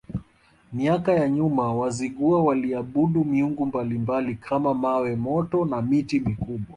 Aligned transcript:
Miaka 0.73 1.11
ya 1.13 1.29
nyuma 1.29 1.73
Wazigua 1.75 2.43
waliabudu 2.43 3.23
miungu 3.25 3.65
mbalimbali 3.65 4.35
kama 4.35 4.73
mawe 4.73 5.15
moto 5.15 5.65
na 5.65 5.81
miti 5.81 6.19
mikubwa 6.19 6.67